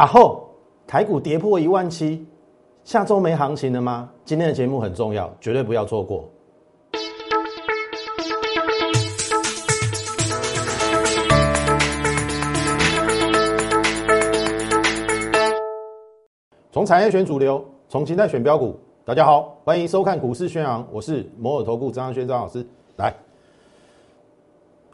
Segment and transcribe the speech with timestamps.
[0.00, 0.48] 啊后
[0.86, 2.26] 台股跌破一万七，
[2.84, 4.08] 下周没行情了吗？
[4.24, 6.26] 今天的节目很重要，绝对不要错过。
[16.72, 18.80] 从产业选主流，从形态选标股。
[19.04, 22.66] 大家好，欢迎收看股市宣扬，我是摩尔投顾张轩张老师。
[22.96, 23.14] 来，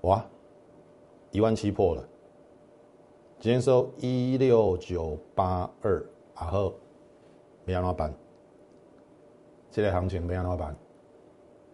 [0.00, 0.20] 哇，
[1.30, 2.02] 一万七破了。
[3.38, 6.02] 今天收一六九八二，
[6.34, 6.74] 然后
[7.66, 8.12] 没安老板，
[9.70, 10.74] 现在行情没安老板，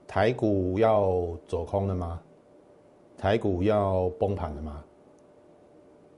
[0.06, 2.20] 台股要走空了吗？
[3.16, 4.84] 台股要崩盘了吗？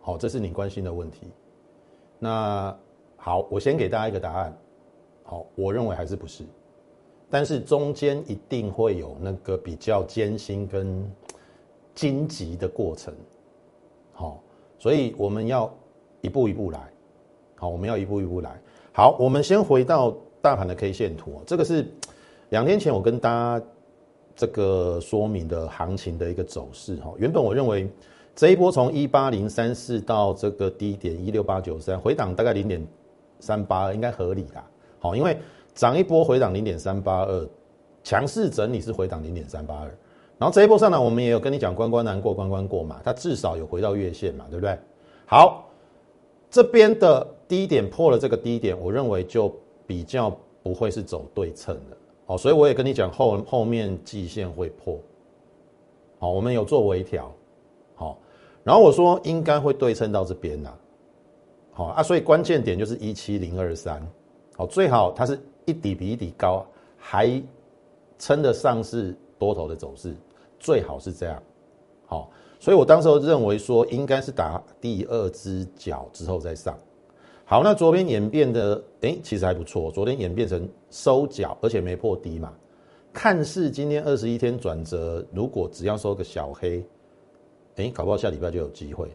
[0.01, 1.31] 好，这是你关心的问题。
[2.19, 2.75] 那
[3.17, 4.59] 好，我先给大家一个答案。
[5.25, 6.43] 好，我认为还是不是，
[7.29, 11.09] 但是中间一定会有那个比较艰辛跟
[11.95, 13.15] 荆棘的过程。
[14.15, 14.41] 好。
[14.85, 15.75] 所以我们要
[16.21, 16.79] 一步一步来，
[17.57, 18.61] 好，我们要一步一步来。
[18.93, 21.91] 好，我们先回到大盘的 K 线图，这个是
[22.51, 23.67] 两天前我跟大家
[24.37, 27.15] 这个说明的行情的一个走势哈。
[27.17, 27.89] 原本我认为
[28.37, 32.87] 这一波从一八零三四到这个低点一六八九三回档大概零点
[33.41, 34.63] 三八二应该合理啦。
[34.99, 35.39] 好，因为
[35.73, 37.49] 涨一波回档零点三八二，
[38.03, 39.91] 强势整理是回档零点三八二。
[40.45, 44.79] 然后这一波上来，我们也有跟你讲关关难过关关过嘛，它至少有回到月线嘛，对不对？
[45.25, 45.71] 好，
[46.51, 49.51] 这边的低点破了这个低点，我认为就
[49.87, 54.99] 比较不会是走对称的哦，所以我也跟你讲后后面季线会破，
[56.19, 57.33] 好，我们有做微调，
[57.95, 58.19] 好，
[58.63, 60.75] 然后我说应该会对称到这边呐，
[61.73, 64.07] 好啊，所以关键点就是一七零二三，
[64.59, 66.67] 好，最好它是一底比一底高，
[66.99, 67.43] 还
[68.19, 69.17] 称得上是。
[69.37, 70.15] 多头的走势
[70.65, 71.43] 最好是这样，
[72.07, 76.75] 好，所以我当时候认为说应该是打第二只脚之后再上。
[77.45, 79.93] 好，那昨天演变的，哎，其实还不错。
[79.93, 82.51] 昨天演变成收脚，而且没破低嘛，
[83.13, 86.83] 看似今天二十一天转折，如果只要收个小黑，
[87.77, 89.15] 哎，搞不好下礼拜就有机会。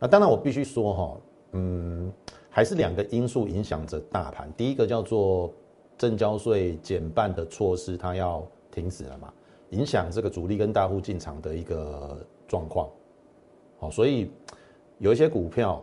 [0.00, 1.16] 那当然我必须说哈，
[1.52, 2.12] 嗯，
[2.48, 4.52] 还是两个因素影响着大盘。
[4.56, 5.54] 第一个叫做
[5.96, 9.32] 正交税减半的措施，它要停止了嘛。
[9.70, 12.88] 影响这个主力跟大户进场的一个状况，
[13.78, 14.30] 好，所以
[14.98, 15.80] 有一些股票，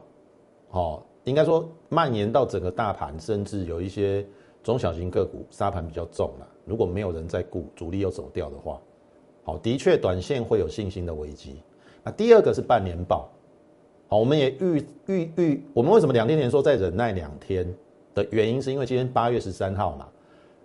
[0.71, 4.25] 哦，应该说蔓延到整个大盘，甚至有一些
[4.61, 6.47] 中小型个股沙盘比较重了。
[6.65, 8.81] 如果没有人在顾，主力又走掉的话，
[9.43, 11.61] 好，的确短线会有信心的危机。
[12.03, 13.29] 那第二个是半年报，
[14.09, 17.65] 好，我们也预预预，我们为什么两天前说再忍耐两天
[18.13, 20.09] 的原因，是因为今天八月十三号嘛，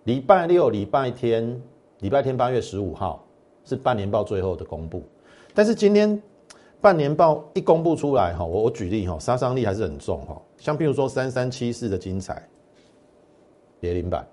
[0.04, 1.62] 礼拜六、礼拜天。
[2.02, 3.24] 礼拜天八月十五号
[3.64, 5.04] 是半年报最后的公布，
[5.54, 6.20] 但是今天
[6.80, 10.42] 半年报一公布出来哈，我我举例哈，杀伤力还是很重哈。
[10.58, 12.42] 像譬如说三三七四的精彩
[13.78, 14.26] 跌零板，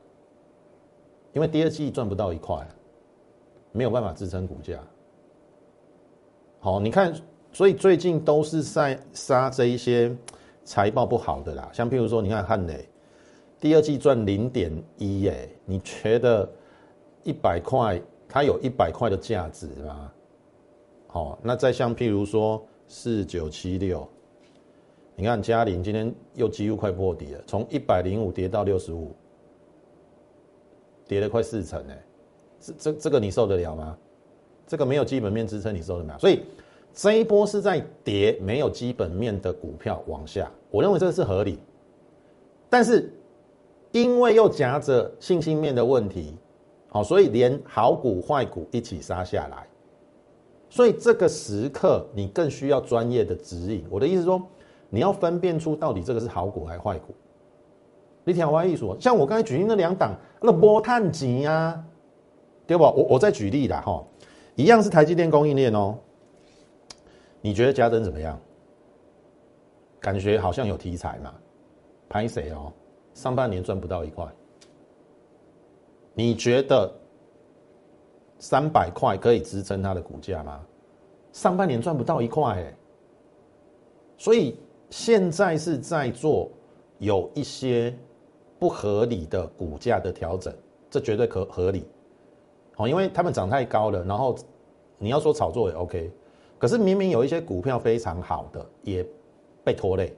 [1.32, 2.68] 因为第二季赚不到一块，
[3.72, 4.80] 没有办法支撑股价。
[6.60, 7.14] 好，你看，
[7.54, 10.12] 所以最近都是在杀这一些
[10.64, 11.70] 财报不好的啦。
[11.72, 12.90] 像譬如说，你看汉磊
[13.60, 16.50] 第二季赚零点一，哎，你觉得？
[17.24, 20.12] 一百块，它有一百块的价值吗？
[21.08, 24.08] 好，那再像譬如说四九七六，
[25.16, 29.16] 你看嘉麟今天又几乎快破底了，从一百零五跌到六十五，
[31.08, 32.06] 跌了快四成哎，
[32.60, 33.98] 这这这个你受得了吗？
[34.68, 36.20] 这个没有基本面支撑，你受得了？
[36.20, 36.44] 所以
[36.94, 41.58] 这一波是在跌没有基本面的股票往下，我认为这个是合理，
[42.70, 43.12] 但是
[43.92, 46.36] 因为又夹着信心面的问题。
[46.90, 49.68] 好，所以连好股坏股一起杀下来，
[50.70, 53.86] 所以这个时刻你更需要专业的指引。
[53.90, 54.42] 我的意思说，
[54.90, 57.14] 你要分辨出到底这个是好股还是坏股。
[58.24, 61.84] 你听我意思，像我刚才举例那两档，那波碳级啊，
[62.66, 62.84] 对不？
[62.84, 64.04] 我我再举例啦，哈，
[64.56, 65.98] 一样是台积电供应链哦。
[67.42, 68.40] 你觉得嘉登怎么样？
[70.00, 71.34] 感觉好像有题材嘛？
[72.08, 72.72] 拍谁哦？
[73.14, 74.26] 上半年赚不到一块。
[76.20, 76.94] 你觉得
[78.40, 80.60] 三百块可以支撑它的股价吗？
[81.32, 82.78] 上半年赚不到一块哎，
[84.18, 86.52] 所以现在是在做
[86.98, 87.98] 有一些
[88.60, 90.54] 不合理的股价的调整，
[90.90, 91.86] 这绝对可合理。
[92.76, 94.36] 哦，因为他们涨太高了，然后
[94.98, 96.12] 你要说炒作也 OK，
[96.58, 99.08] 可是明明有一些股票非常好的也
[99.64, 100.14] 被拖累。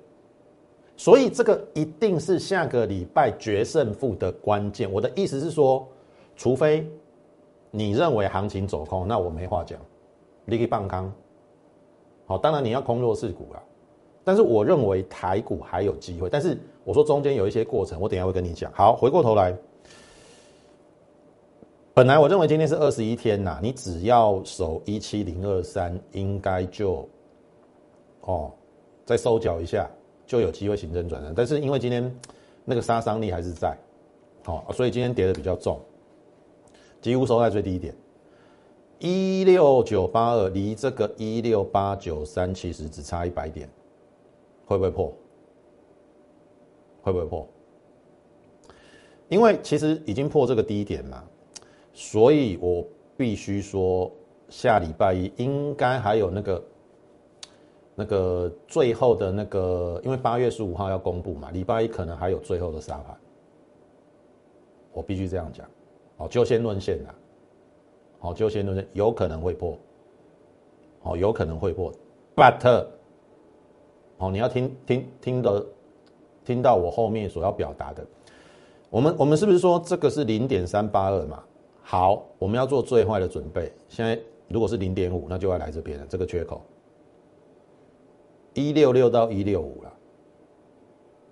[1.01, 4.87] 所以这个一定是下个礼拜决胜负的关键。
[4.91, 5.83] 我的意思是说，
[6.35, 6.87] 除非
[7.71, 9.79] 你认为行情走空，那我没话讲，
[10.45, 11.11] 你可以棒康。
[12.27, 13.57] 好，当然你要空弱势股啊。
[14.23, 18.71] 但是我认为台股还有机会，但是我说中间有一些过程，我等下会跟你讲。
[18.71, 19.57] 好，回过头来，
[21.95, 27.09] 本来我认为今天是二十一天呐，你只要守一七零二三，应该就
[28.21, 28.51] 哦，
[29.03, 29.89] 再收脚一下
[30.31, 31.33] 就有机会形成转折。
[31.35, 32.09] 但是因为今天
[32.63, 33.77] 那个杀伤力还是在，
[34.45, 35.77] 好，所以今天跌的比较重，
[37.01, 37.93] 几乎收在最低点。
[38.97, 43.69] 一六九八二离这个一六八九三其实只差一百点，
[44.65, 45.13] 会不会破？
[47.01, 47.45] 会不会破？
[49.27, 51.21] 因为其实已经破这个低点嘛，
[51.93, 52.87] 所以我
[53.17, 54.09] 必须说
[54.47, 56.63] 下礼拜一应该还有那个
[58.01, 63.15] 那个最后的那个，因为八月十五号要公布嘛，礼拜一可能还有最后的沙盘，
[64.91, 65.67] 我必须这样讲，
[66.17, 67.13] 哦，就先论线的。
[68.17, 69.77] 好，就先论线有可能会破，
[71.03, 71.93] 好，有可能会破
[72.35, 72.87] ，but，
[74.17, 75.63] 好，你要听听听的，
[76.43, 78.03] 听到我后面所要表达的，
[78.89, 81.43] 我们我们是不是说这个是零点三八二嘛？
[81.83, 83.71] 好，我们要做最坏的准备。
[83.89, 86.63] 现在如果是零点五，那就要来这边了，这个缺口
[88.53, 89.93] 一六六到一六五了，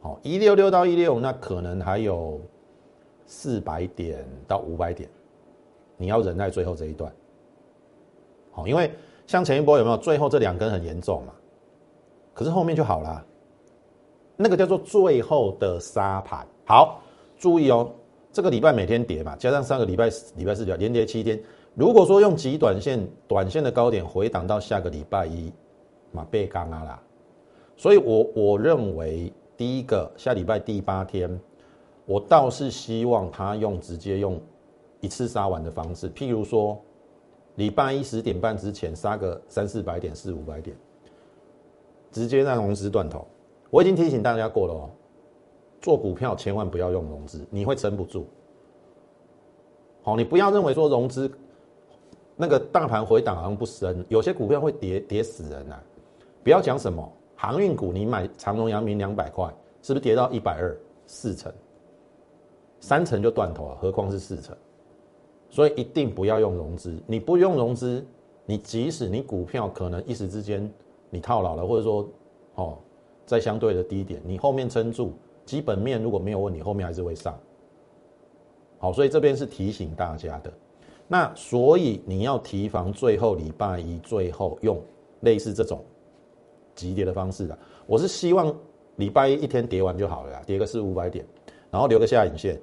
[0.02, 2.40] 好，一六六到一六五，那可能还有
[3.26, 5.10] 四百点到五百点。
[5.98, 7.14] 你要忍耐最后这一段，
[8.52, 8.90] 好，因为
[9.28, 9.98] 像前一波有没有？
[9.98, 11.34] 最后这两根很严重嘛，
[12.34, 13.26] 可是后面就好了，
[14.38, 16.48] 那个叫做最后的沙盘。
[16.66, 17.02] 好，
[17.38, 17.92] 注意哦，
[18.32, 21.38] 这个礼拜每天跌嘛，加上上个礼拜礼拜四连跌七天，
[21.76, 25.52] 如果说用极短线，短线的高点回档到下个礼拜一，
[26.14, 27.04] 嘛被刚啊啦，
[27.80, 31.40] 所以我我认为第一个下礼拜第八天，
[32.06, 34.40] 我倒是希望他用直接用。
[35.02, 36.78] 一次杀完的方式，譬如说，
[37.56, 40.76] 礼拜一十点半之前杀个三四百点、四五百点，
[42.12, 43.26] 直接让融资断头。
[43.70, 44.90] 我已经提醒大家过了哦，
[45.80, 48.28] 做股票千万不要用融资，你会撑不住。
[50.04, 51.32] 好，你不要认为说融资
[52.36, 55.82] 那个大盘回档好像不深，有些股票会跌跌死人啊！
[56.44, 57.10] 不要讲什么
[57.42, 59.48] 航运股，你买长荣、阳明两百块，
[59.82, 60.78] 是不是跌到一百二？
[61.08, 61.50] 四成、
[62.82, 64.54] 三成就断头了，何况是四成？
[65.50, 67.02] 所以一定不要用融资。
[67.08, 68.06] 你不用融资，
[68.46, 70.70] 你即使你股票可能一时之间
[71.10, 72.10] 你套牢了，或者说
[72.56, 72.78] 哦
[73.26, 75.14] 在相对的低点，你后面撑住，
[75.46, 77.40] 基本面如果没有问题，后面还是会上。
[78.80, 80.52] 好，所以这边是提醒大家的。
[81.08, 84.78] 那所以你要提防最后礼拜一最后用
[85.22, 85.82] 类似这种
[86.80, 87.58] 急跌的方式的。
[87.86, 88.56] 我是希望
[88.96, 91.26] 礼拜一一天跌完就好了，跌个四五百点，
[91.70, 92.60] 然后留个下影线。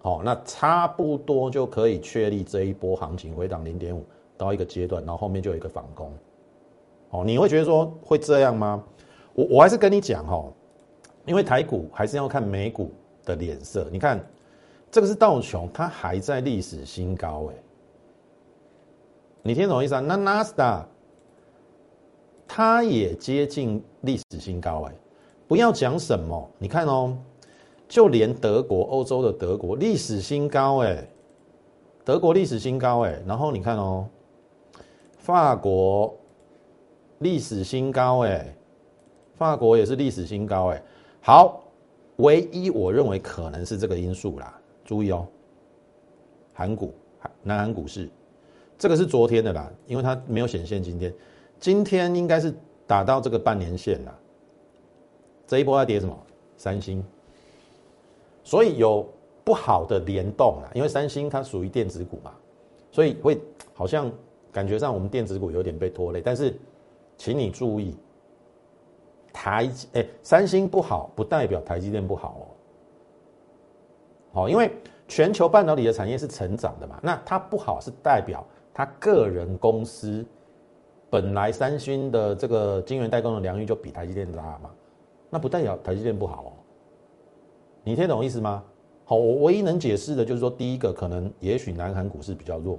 [0.00, 4.04] 好，那差不多就可以确立这一波行情回档零点五
[4.36, 6.12] 到一个阶段，然后后面就有一个反攻。
[7.10, 8.84] 哦，你会觉得说会这样吗？
[9.34, 10.44] 我我还是跟你讲哈，
[11.26, 12.92] 因为台股还是要看美股
[13.24, 13.88] 的脸色。
[13.90, 14.24] 你看，
[14.90, 17.54] 这个是道琼，它还在历史新高哎。
[19.42, 20.00] 你听懂意思啊？
[20.00, 20.86] 那纳斯达
[22.48, 24.94] 它也接近历史新高哎。
[25.46, 27.16] 不要讲什么，你看哦。
[27.86, 31.08] 就连德国，欧洲的德国历史新高哎，
[32.04, 34.06] 德国历史新高哎，然后你看哦，
[35.16, 36.14] 法国
[37.20, 38.54] 历史新高哎，
[39.38, 40.82] 法国也是历史新高哎。
[41.22, 41.64] 好，
[42.16, 45.26] 唯一我认为可能是这个因素啦，注意哦，
[46.52, 46.92] 韩股、
[47.42, 48.06] 南韩股市，
[48.76, 51.10] 这个是昨天的啦，因为它没有显现今天，
[51.58, 52.54] 今天应该是
[52.86, 54.18] 打到这个半年线啦。
[55.46, 56.16] 这一波要跌什么？
[56.56, 57.04] 三星。
[58.44, 59.06] 所以有
[59.44, 62.32] 不好的联动啊，因为三星它属于电子股嘛，
[62.90, 63.40] 所以会
[63.74, 64.10] 好像
[64.50, 66.20] 感觉上我们电子股有点被拖累。
[66.20, 66.54] 但是，
[67.16, 67.96] 请你注意，
[69.32, 72.44] 台哎三星不好不代表台积电不好哦。
[74.32, 74.70] 好，因为
[75.06, 80.24] 全球半导体的产业是成长的嘛，那它不好是代表它个人公司
[81.10, 84.70] 本来三星的这个晶圆代工的良率就比台积电大嘛，
[85.30, 86.52] 那不代表台积电不好哦。
[87.82, 88.62] 你听懂意思吗？
[89.06, 92.78] 好，我唯一能解释的就是说，第一个可能也许南韩股市比较弱，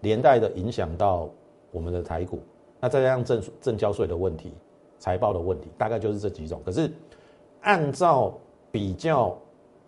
[0.00, 1.30] 连带的影响到
[1.70, 2.40] 我们的台股。
[2.78, 4.52] 那再加上正正交税的问题、
[4.98, 6.60] 财报的问题，大概就是这几种。
[6.64, 6.90] 可是
[7.62, 8.34] 按照
[8.70, 9.34] 比较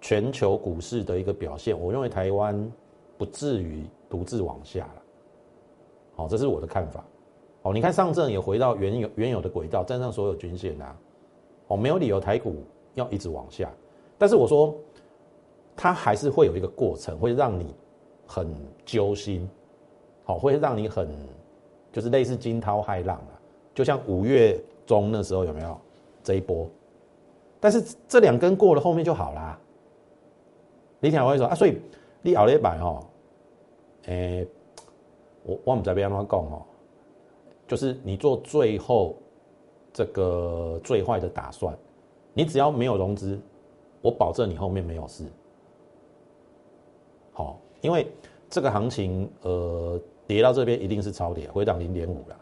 [0.01, 2.73] 全球股市的一个表现，我认为台湾
[3.19, 5.03] 不至于独自往下了。
[6.17, 7.05] 好，这是我的看法。
[7.63, 10.97] 哦，你看上证也回到原有原有的轨道，站上所有均线啊。
[11.69, 12.57] 哦，没有理由台股
[12.95, 13.71] 要一直往下。
[14.19, 14.75] 但是我说，
[15.77, 17.75] 它还是会有一个过程，会让你
[18.27, 18.53] 很
[18.85, 19.49] 揪心，
[20.25, 21.09] 好，会让你很
[21.93, 23.41] 就是类似惊涛骇浪啊，
[23.75, 25.79] 就像五月中那时候有没有
[26.23, 26.69] 这一波？
[27.61, 29.59] 但是这两根过了，后面就好啦。
[30.99, 31.81] 你听我说啊，所以
[32.23, 33.05] 你熬了一百哦，
[34.07, 34.47] 诶，
[35.45, 36.63] 我我们这边怎讲哦，
[37.67, 39.17] 就是你做最后
[39.93, 41.77] 这个最坏的打算，
[42.35, 43.41] 你只要没有融资，
[44.01, 45.25] 我保证你后面没有事。
[47.33, 48.07] 好，因为
[48.49, 52.37] 这个行情呃跌到这边一定是超跌，回档零点五了。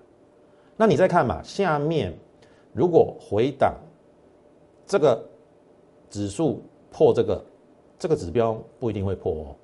[0.77, 2.17] 那你再看嘛，下面
[2.73, 3.75] 如果回档，
[4.87, 5.23] 这个
[6.09, 7.45] 指数破这个。
[8.01, 9.55] 这个指标不一定会破哦，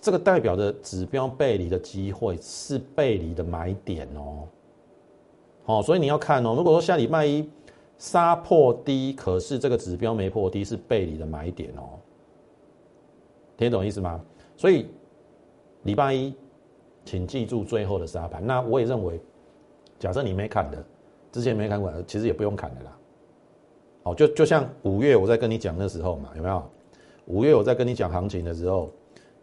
[0.00, 4.48] 这个代表的指标背离的机会是背离的买点哦，
[5.64, 6.54] 好，所以你要看哦。
[6.56, 7.48] 如果说下礼拜一
[7.98, 11.98] 杀破低，可是这个指标没破低，是背离的买点哦，
[13.56, 14.20] 听懂意思吗？
[14.56, 14.86] 所以
[15.84, 16.34] 礼拜一，
[17.04, 18.44] 请记住最后的杀盘。
[18.44, 19.20] 那我也认为，
[19.98, 20.84] 假设你没砍的，
[21.30, 22.98] 之前没看过，其实也不用砍的啦。
[24.02, 26.62] 哦，就就像五月我在跟你讲那时候嘛，有没有？
[27.26, 28.90] 五月我在跟你讲行情的时候，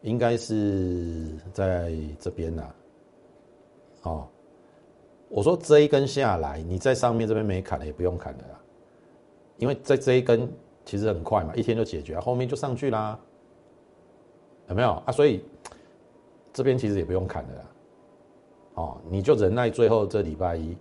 [0.02, 2.64] 应该是在这边呐。
[4.04, 4.28] 哦，
[5.30, 8.60] 我说这一根下来，你在上面这边没砍的也不用砍的啦，
[9.58, 10.52] 因为在这一根
[10.84, 13.18] 其实很快嘛，一天就解决，后面就上去啦，
[14.68, 15.12] 有没有啊？
[15.12, 15.44] 所以
[16.52, 17.62] 这边其实也不用砍的啦。
[18.74, 20.76] 哦，你就忍耐最后这礼拜一。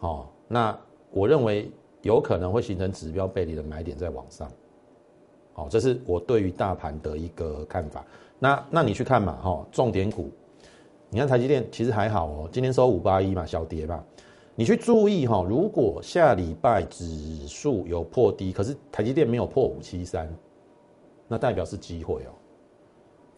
[0.00, 0.78] 哦，那
[1.10, 1.70] 我认为
[2.02, 4.48] 有可能会形成指标背离的买点在往上。
[5.52, 8.04] 好，这是我对于大盘的一个看法。
[8.38, 10.30] 那那你去看嘛，哈，重点股，
[11.14, 14.02] 你看台积电其实还好哦，今天收五八一嘛，小跌嘛。
[14.56, 20.28] 你去注意哈，如果下礼拜指数有破低，可是台积电没有破五七三，
[21.28, 22.34] 那代表是机会哦，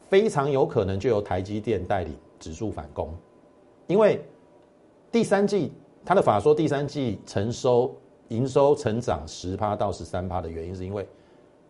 [0.08, 3.10] 非常有可能就由台积电带领指数反攻，
[3.88, 4.24] 因为
[5.12, 5.70] 第三季
[6.02, 7.94] 它的法说第三季成收
[8.28, 11.06] 营收成长十趴到十三趴的原因，是因为。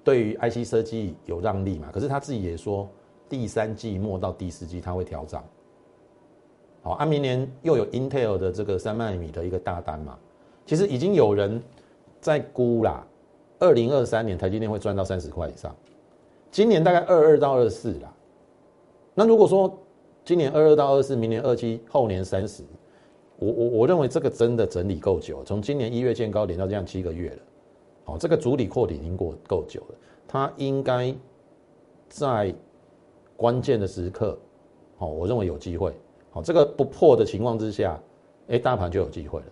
[0.05, 1.91] 对于 IC 设计有让利嘛？
[1.93, 2.89] 可是他自己也说，
[3.29, 5.45] 第三季末到第四季他会调涨。
[6.87, 10.17] 好，啊，明年又有 Intel 的这个三纳米的一个大单嘛？
[10.65, 11.61] 其实已经有人
[12.21, 13.05] 在估啦，
[13.59, 15.75] 二零二三年台积电会赚到三十块以上，
[16.49, 18.15] 今年大概二二到二四啦。
[19.15, 19.77] 那如果说
[20.25, 22.63] 今年二二到二四，明年二七，后年三十，
[23.41, 27.39] 我我我认为这个真的整理够久，从今年一月见高点到这样七个月了。
[28.05, 29.95] 哦，这个主理扩底已经过够久了，
[30.29, 31.13] 它应该
[32.09, 32.55] 在
[33.37, 34.39] 关键的时刻，
[34.99, 35.93] 哦，我认为有机会。
[36.37, 37.99] 好，这个不破的情况之下，
[38.49, 39.47] 哎，大盘就有机会了。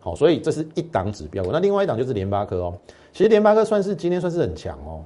[0.00, 1.44] 好，所以这是一档指标。
[1.52, 2.74] 那另外一档就是联发科哦，
[3.12, 5.04] 其实联发科算是今天算是很强哦，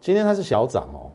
[0.00, 1.06] 今天它是小涨哦，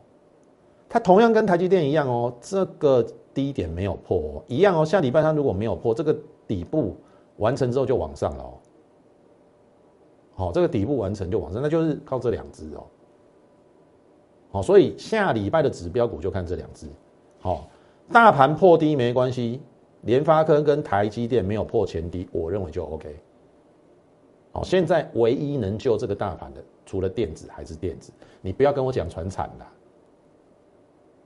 [0.88, 6.16] 它同样跟台积电一样哦，这个低点没有破，一样哦，下礼拜它如果没有破这个
[6.48, 6.96] 底部
[7.36, 8.54] 完成之后就往上了哦。
[10.34, 12.84] 好，这个底部完成就往上，那就是靠这两只哦。
[14.50, 16.86] 好，所以下礼拜的指标股就看这两只。
[17.38, 17.68] 好，
[18.12, 19.60] 大盘破低没关系，
[20.02, 23.16] 联发科跟台积电没有破前低，我认为就 OK。
[24.52, 29.66] 好，现在唯一能救这个大盘的，除了电子还是电子，你不要跟我讲船产的，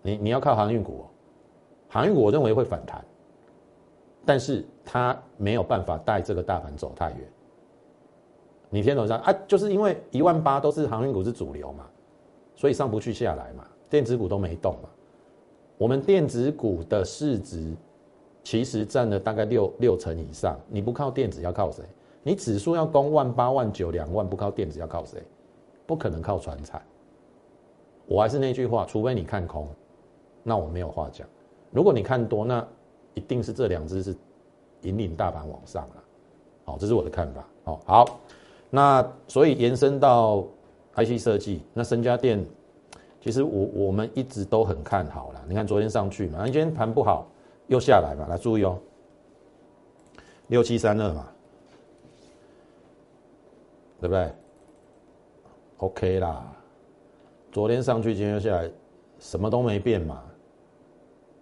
[0.02, 1.04] 你你要靠航运股，哦
[1.88, 3.04] 航运股我认为会反弹，
[4.24, 7.18] 但是它没有办法带这个大盘走太远。
[8.68, 9.32] 你听懂上啊？
[9.46, 11.86] 就是因为一万八都是航运股是主流嘛，
[12.54, 14.88] 所以上不去下来嘛，电子股都没动嘛。
[15.80, 17.74] 我们电子股的市值
[18.44, 21.82] 其实占了大概六六成以上，你不靠电子要靠谁？
[22.22, 25.22] 你指数要攻万八万九两万，不靠电子要靠谁？
[25.86, 26.82] 不可能靠船产。
[28.04, 29.66] 我还是那句话，除非你看空，
[30.42, 31.26] 那我没有话讲。
[31.70, 32.62] 如果你看多，那
[33.14, 34.14] 一定是这两只是
[34.82, 35.94] 引领大盘往上了。
[36.66, 37.48] 好，这是我的看法。
[37.64, 38.20] 好，好。
[38.68, 40.44] 那所以延伸到
[40.94, 42.44] IC 设计，那深家电，
[43.20, 45.44] 其实我我们一直都很看好了。
[45.46, 47.26] 你看昨天上去嘛，今天盘不好
[47.66, 48.78] 又下来嘛，来注意哦，
[50.48, 51.28] 六七三二嘛，
[54.00, 54.32] 对不对
[55.76, 56.44] ？OK 啦，
[57.52, 58.70] 昨天上去，今天又下来，
[59.18, 60.22] 什么都没变嘛，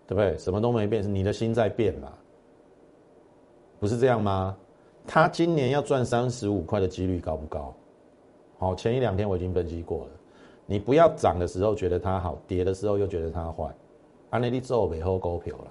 [0.06, 0.36] 对不对？
[0.36, 2.12] 什么都没变，是你的心在变嘛，
[3.78, 4.56] 不是这样吗？
[5.06, 7.74] 它今年要赚三十五块的几率高不高？
[8.58, 10.10] 好，前一两天我已经分析过了。
[10.70, 13.74] 你不要涨的时候觉得它好，跌的时候又觉得它坏。
[14.28, 15.70] 安内利之后背后股票了。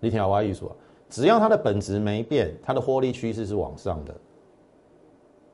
[0.00, 0.72] 你听我意思啊？
[1.08, 4.14] 只要它的本质没变，它的获利趋势是往上的。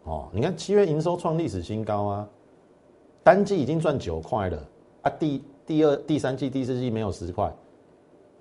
[0.05, 2.29] 哦，你看七月营收创历史新高啊，
[3.23, 4.59] 单季已经赚九块了
[5.03, 5.11] 啊。
[5.11, 7.53] 第第二、第三季、第四季没有十块，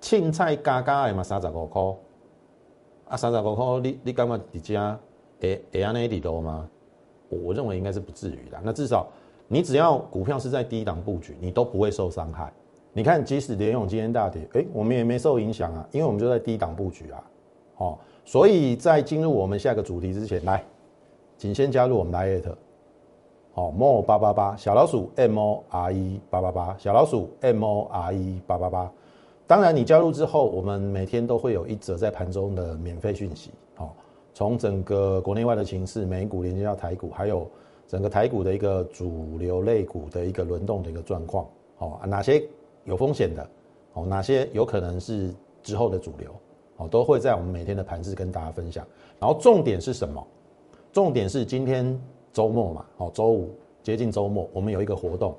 [0.00, 1.82] 青菜嘎嘎的嘛，三十五块。
[3.08, 4.98] 啊，三十五块，你你感觉底价
[5.38, 6.66] 会会安尼底多吗？
[7.28, 8.58] 我我认为应该是不至于的。
[8.62, 9.08] 那至少
[9.48, 12.52] 你只要股票是在低档布局，你都不会受伤害。
[12.92, 17.24] 你看，即使联勇今天大跌，哎，我们也没受影响啊，因为我们就在低档布局啊。
[17.76, 20.64] 哦，所以在进入我们下个主题之前，来，
[21.36, 22.56] 请先加入我们的艾特，
[23.52, 28.90] 好，more 八八八小老鼠 m o r e 八八八小老鼠 m o r e 八八八。
[29.46, 33.94] 当然，你加入之后，我们每天都会有一则在盘中的免费讯息，好，
[34.32, 37.46] 从整个国内外的形势，美股连接到台股，还有
[37.86, 42.42] 整个台股的一个主流类股的一个轮动的一个状况，好，哪些
[42.84, 43.48] 有风险的，
[43.94, 46.30] 哦，哪些有可能是之后的主流。
[46.78, 48.86] 哦，都会在我们每天的盘子跟大家分享。
[49.18, 50.22] 然后重点是什么？
[50.92, 51.98] 重点是今天
[52.34, 55.34] 周末嘛，哦，周五接近周末，我们有一个活动。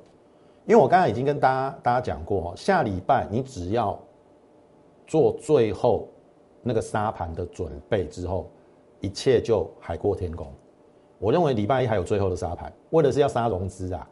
[0.66, 4.00] 因为我刚刚已经跟大家大家讲过，下礼拜你只要
[5.06, 6.08] 做最后
[6.64, 8.50] 那个沙盘的准备之后，
[9.00, 10.52] 一切就海阔天空。
[11.20, 14.08] 我认为礼拜一还有最后的沙盘，为的是要杀融资啊。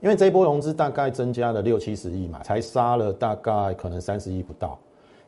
[0.00, 4.78] 因为这一波融资大概增加了六七十亿嘛，才杀了大概可能三十亿不到。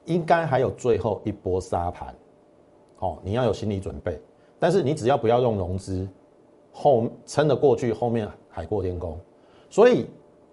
[0.06, 2.14] 应该还有最后一波沙盘，
[2.98, 4.18] 哦，你要有心理准备。
[4.58, 6.08] 但是你只要不要用融资，
[6.72, 9.18] 后撑得过去，后面海阔天空。
[9.68, 10.06] 所以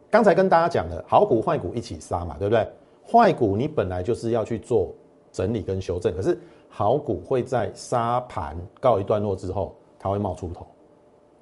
[0.10, 2.68] 刚才跟大家讲的好股坏股一起杀嘛，对不对？
[3.10, 4.94] 坏股你本来就是要去做
[5.32, 6.38] 整理跟修正，可是
[6.68, 10.66] 好股会在沙盘告一段落之后，它会冒出头。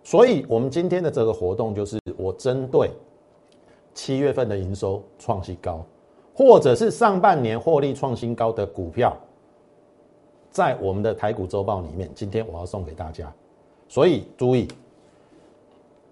[0.03, 2.89] 所以我们今天的这个活动就是我针对
[3.93, 5.85] 七月份的营收创新高。
[6.39, 9.17] 或者是上半年获利创新高的股票，
[10.51, 13.33] 在我们的台股周报里面，今天我要送给大家，
[13.87, 14.67] 所以注意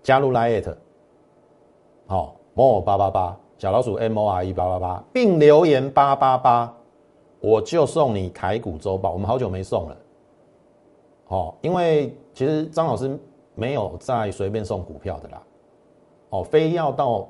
[0.02, 0.76] 加入 Lite，
[2.08, 6.76] 好，more 八八八小老鼠 M O R E 八八八，并留言八八八，
[7.40, 9.12] 我就送你台股周报。
[9.12, 9.96] 我们好久没送了，
[11.36, 13.20] 哦，因为其实张老师
[13.56, 15.44] 没有再随便送股票的啦，
[16.30, 17.28] 哦，非要到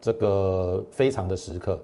[0.00, 1.78] 这个非常的时刻。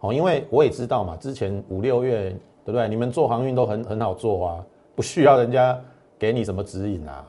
[0.00, 2.28] 哦，因为我也知道嘛，之前五六月，
[2.66, 2.86] 对不对？
[2.86, 5.78] 你们做航运都很很好做啊，不需要人家
[6.18, 7.26] 给你什么指引啊，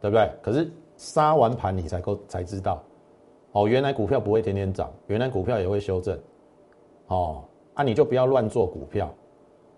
[0.00, 0.30] 对不对？
[0.40, 2.80] 可是杀完盘你才够才知道，
[3.50, 6.16] 哦，原来股票不会天天涨，原来股票也会修正，
[7.08, 7.42] 哦，
[7.74, 9.12] 啊，你就不要乱做股票，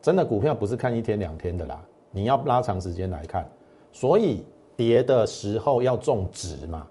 [0.02, 3.48] 真的股票不是看一天两天的啦，你要拉长时间来看，
[3.92, 4.44] 所以
[4.76, 6.86] 跌的时候要种植嘛，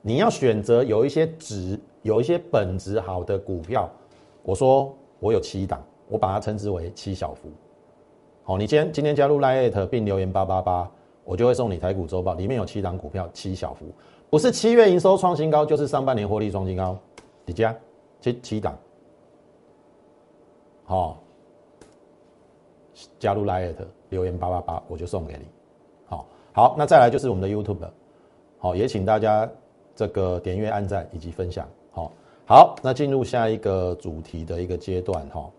[0.00, 3.88] 你要选择有一些值、有一些本质好的股票。
[4.42, 7.48] 我说我有七档，我把它称之为七小福。
[8.42, 10.90] 好，你今天今天加入 l i t 并留言八八八，
[11.24, 13.86] 我就会送你台股周报，里面有七档股票，七小福，
[14.28, 16.98] 不是七月营收创新高，就是上半年获利创新高，
[17.46, 17.72] 你加
[18.20, 18.76] 七七档。
[20.84, 21.22] 好，
[23.20, 25.46] 加入 l i t 留言八八八，我就送给你。
[26.04, 27.88] 好，好，那再来就是我们的 YouTube，
[28.58, 29.50] 好，也请大家
[29.96, 31.66] 这个点阅、按赞以及分享。
[31.90, 32.12] 好
[32.44, 35.50] 好，那进入下一个主题的一个阶段哈。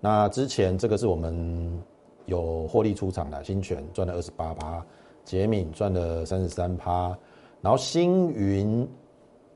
[0.00, 1.80] 那之前这个是我们
[2.26, 4.84] 有获利出场的，新泉赚了二十八趴，
[5.24, 7.16] 杰敏赚了三十三趴，
[7.60, 8.88] 然后星云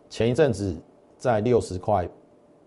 [0.09, 0.77] 前一阵子
[1.19, 2.09] 在六十块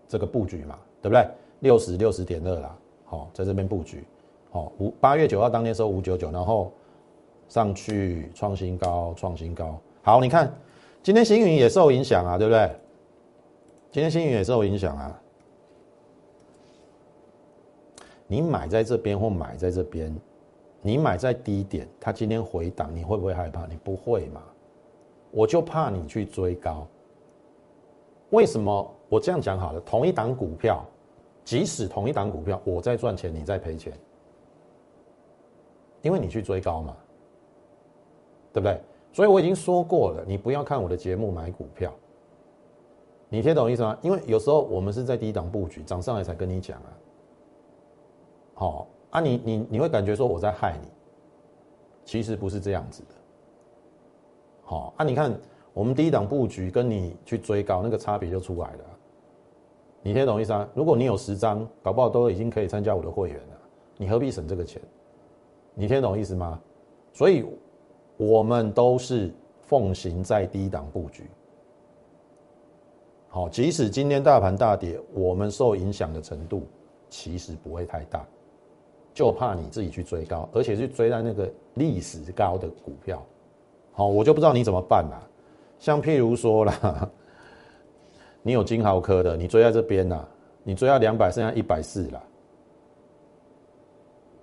[0.06, 1.26] 这个布局嘛，对不对？
[1.60, 4.04] 六十六十点二啦，好，在这边布局，
[4.50, 6.72] 好五八月九号当天收五九九，然后
[7.48, 9.78] 上去创新高，创新高。
[10.02, 10.52] 好，你看
[11.02, 12.70] 今天星云也受影响啊，对不对？
[13.90, 15.22] 今天新云也受影响啊！
[18.26, 20.14] 你买在这边或买在这边，
[20.82, 23.66] 你买在低点，它今天回档，你会不会害怕？
[23.66, 24.42] 你不会嘛？
[25.30, 26.86] 我就怕你去追高。
[28.30, 29.80] 为什么我这样讲好了？
[29.80, 30.84] 同一档股票，
[31.44, 33.92] 即使同一档股票，我在赚钱，你在赔钱，
[36.02, 36.96] 因为你去追高嘛，
[38.52, 38.80] 对不对？
[39.12, 41.92] 所以我已经说过了，你不要看我的节目买股票。
[43.28, 43.98] 你听懂意思吗？
[44.00, 46.90] 因为有时候我们是在低档布局，涨上来才跟你讲啊。
[48.54, 50.88] 好啊，你你你会感觉说我在害你，
[52.04, 53.14] 其实不是这样子的。
[54.62, 55.32] 好啊，你看
[55.72, 58.84] 我们低档布局跟你去追高那个差别就出来了。
[60.02, 60.68] 你听懂意思吗？
[60.74, 63.56] 如果你有十张，搞不好都已经可以参加我的会员了，
[63.96, 64.80] 你何必省这个钱？
[65.80, 66.60] 你听懂意思吗？
[67.12, 67.44] 所以
[68.16, 71.22] 我们都是奉行在低档布局。
[73.28, 76.66] 好，即使今天大盘大跌，我们受影响的程度
[77.08, 78.26] 其实不会太大，
[79.14, 83.24] 就怕你自己去追高，而且是追在那个历史高的股票。
[83.92, 85.22] 好，我就不知道你怎么办啦。
[85.78, 87.08] 像譬如说啦，
[88.42, 90.28] 你有金豪科的，你追在这边啦，
[90.64, 92.20] 你追到两百，剩下一百四啦。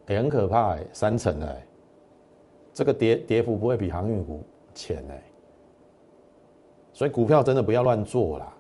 [0.08, 1.66] 哎，很可怕哎，三成哎，
[2.74, 5.24] 这个跌跌幅不会比航运股浅哎，
[6.94, 8.54] 所以股票真的不要乱做啦。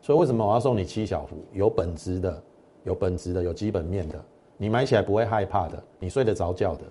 [0.00, 1.36] 所以为什么我要送你七小福？
[1.52, 2.42] 有本质的，
[2.84, 4.24] 有本质的，有基本面的，
[4.56, 6.84] 你买起来不会害怕的，你睡得着觉的，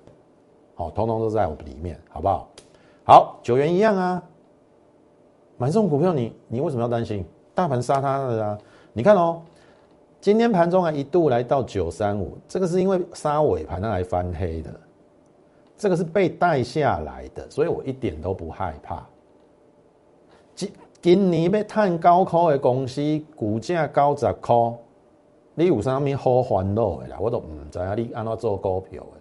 [0.76, 2.50] 好，通通都在我里面，好不好？
[3.06, 4.22] 好，九元一样啊，
[5.58, 7.26] 买这种股票，你你为什么要担心？
[7.56, 8.58] 大盘杀它的啊？
[8.92, 9.42] 你看哦。
[10.20, 14.74] 今天盘中还一度来到九三五，这个是因为杀尾盘它来翻黑的，
[15.78, 19.08] 这个是被带下来的，所以我一点都不害怕。
[20.56, 23.02] 今今年要探高科的公司，
[23.36, 24.56] 股价高十块，
[25.54, 27.18] 你有啥物好烦恼的啦？
[27.20, 29.20] 我都唔知啊，你安怎做股票的？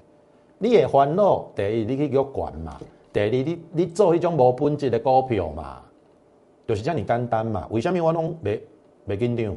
[0.58, 2.80] 你的烦恼，第一你去约管嘛，
[3.12, 5.82] 第二你你做迄种无本质的股票嘛，
[6.66, 7.68] 就是这么简单嘛。
[7.70, 8.60] 为什么我拢没
[9.04, 9.54] 没紧张？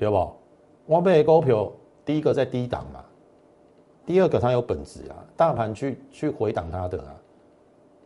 [0.00, 0.32] 对不？
[0.86, 1.70] 我买股票，
[2.06, 3.04] 第一个在低档嘛，
[4.06, 7.14] 第二个它有本质啊，大盘去去回档它的啊，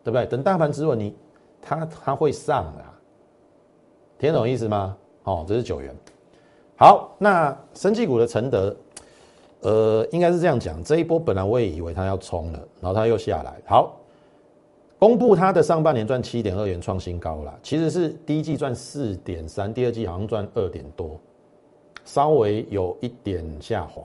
[0.02, 0.26] 对不对？
[0.26, 1.14] 等大盘止稳，你
[1.62, 2.98] 它它会上啊，
[4.18, 4.96] 听懂意思吗？
[5.22, 5.94] 哦，这是九元。
[6.76, 8.76] 好，那生技股的承德，
[9.60, 13.54] 呃，应该是这样讲，这一波本来我也以为它要冲了，然后它又下来。
[13.66, 13.94] 好，
[14.98, 21.18] 公布它的上半年赚七点二元，创新高了，其实是第一季赚四点三，第二季好像赚二点多。
[22.04, 24.02] 稍微有一点下滑，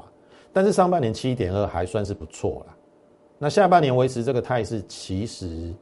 [0.54, 2.76] 但是上半年七点二还算是不错了。
[3.38, 5.74] 那下半年维持这个态势，其实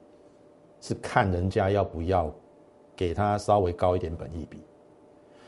[0.81, 2.31] 是看人家要不要
[2.95, 4.59] 给他稍微高一点本益比。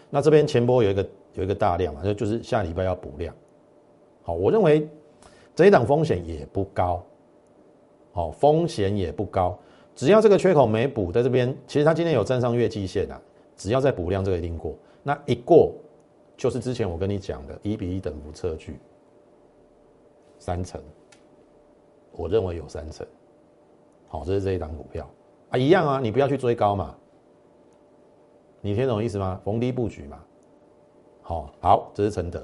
[0.10, 3.34] 那这边前波有一个有一个大量嘛，就就是下礼拜要补量。
[4.22, 4.88] 好，我认为
[5.56, 7.04] 这一档风险也不高，
[8.12, 9.58] 好，风险也不高，
[9.96, 13.20] 只要这个缺口没补，在这边其实它今天有站上月季线啊，
[13.56, 14.76] 只要再补量，这个一定过。
[15.02, 15.74] 那一过。
[16.39, 18.80] 就是之前我跟你讲的，一比一等幅测距，
[20.39, 20.82] 三成，
[22.13, 23.06] 我认为有三成，
[24.08, 25.06] 好，这是这一档股票。
[25.49, 26.95] 啊，一样啊，你不要去追高嘛，
[28.62, 29.41] 你听懂意思吗？
[29.43, 30.17] 逢低布局嘛，
[31.21, 32.41] 好，好，这是承德，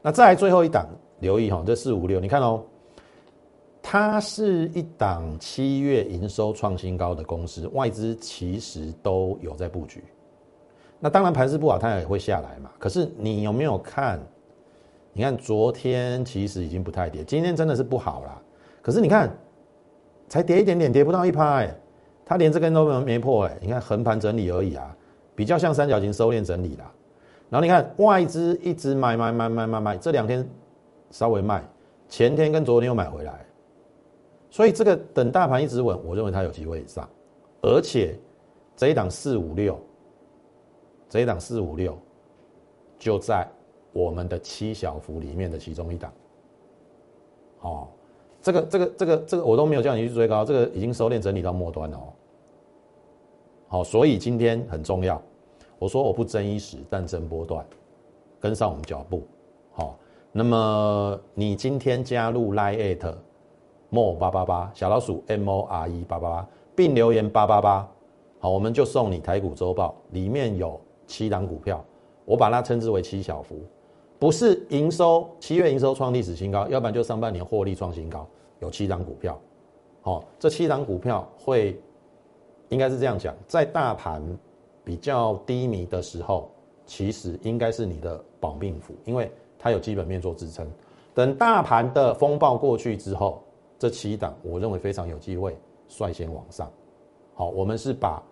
[0.00, 0.86] 那再来最后一档，
[1.18, 2.62] 留意哈，这四五六，你看哦，
[3.82, 10.04] 它是一档七月营收创新高的公司，外资其实都有在布局。
[11.00, 12.70] 那当然盘势不好，它也会下来嘛。
[12.78, 14.20] 可是你有没有看？
[15.12, 18.40] 你看昨天其实已经不太跌，今天真的是不好啦。
[18.80, 19.28] 可是你看，
[20.28, 21.74] 才跌一点点，跌不到一趴哎，
[22.24, 23.58] 它连这根都没没破哎。
[23.60, 24.96] 你看横盘整理而已啊，
[25.34, 26.92] 比较像三角形收敛整理啦。
[27.50, 30.48] 然后你看外资一直买买买买买买，这两天
[31.10, 31.64] 稍微卖，
[32.08, 33.44] 前天跟昨天又买回来，
[34.50, 37.08] 所以这个等大盘一直稳，我认为它有机会上，
[37.62, 38.16] 而且
[38.76, 39.80] 这一档四五六。
[41.08, 41.96] 这一档四五六，
[42.98, 43.48] 就在
[43.92, 46.12] 我们的七小福里面的其中一档。
[47.60, 47.88] 哦，
[48.42, 52.12] 这个这个这个这个我都没有叫你去追高，这个已经收敛整理到末端了哦。
[53.68, 55.20] 好，所以今天很重要。
[55.78, 57.64] 我说我不争一时，但争波段，
[58.38, 59.26] 跟上我们脚步。
[59.72, 59.98] 好，
[60.30, 63.14] 那么你今天加入 Line at
[63.90, 67.88] mo 八八八小老鼠 m o r e 八八八，并留言八八八，
[68.40, 70.78] 好，我们就送你台股周报，里面有。
[71.08, 71.84] 七档股票，
[72.24, 73.58] 我把它称之为七小福，
[74.18, 78.24] 不是营收七月营收创历史新高，要不然就上半年获利创新高，
[78.60, 79.40] 有七档股票，
[80.02, 81.80] 好，这七档股票会
[82.68, 84.22] 应该是这样讲，在大盘
[84.84, 86.50] 比较低迷的时候，
[86.84, 90.70] 其实应该是你的保命符，因为它有基本面做支撑。
[91.14, 93.42] 等大盘的风暴过去之后，
[93.78, 95.56] 这七档我认为非常有机会
[95.88, 96.70] 率先往上。
[97.34, 98.22] 好，我们是把。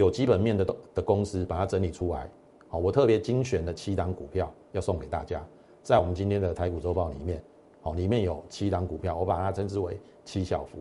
[0.00, 2.26] 有基本面的的公司，把它整理出来。
[2.68, 5.44] 好，我特别精选的七档股票要送给大家，
[5.82, 7.42] 在我们今天的台股周报里面，
[7.82, 10.78] 好，里面有七档股票，我把它称之为七小福。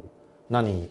[0.48, 0.90] 那你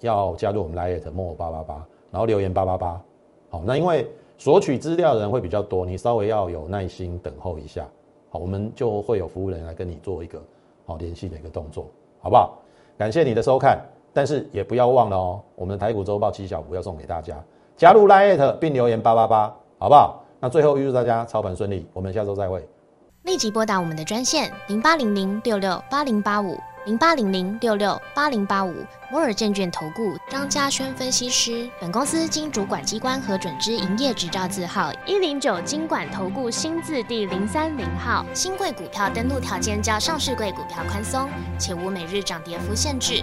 [0.00, 3.02] 要加入我们 Lite More 八八八，然后留言八八八。
[3.48, 4.06] 好，那因为
[4.36, 7.88] 索取资料的人会比较多，你稍微要有耐心等候一下。
[8.28, 10.42] 好，我们就会有服务人来跟你做一个
[10.84, 11.86] 好联系的一个动作，
[12.20, 12.58] 好不好？
[12.98, 13.80] 感谢你的收看，
[14.12, 17.42] 但是也不要忘了哦，我们的台股周报七小福要送给大家。
[17.76, 20.24] 加入 Line 并留言八八八，好不好？
[20.40, 22.66] 那最后预祝大家操盘顺利，我们下周再会。
[23.22, 28.74] 立即拨打我们的专线零八零零六六八零八五零八零零六六八零八五
[29.12, 31.70] 摩尔证券投顾张嘉轩分析师。
[31.80, 38.26] 本公司经主管机关核准之营业执照字号一零九金管投顾新字第零三零号。
[38.34, 43.22] 新贵股票登录条件较上市贵股票宽松，且无每日涨跌幅限制。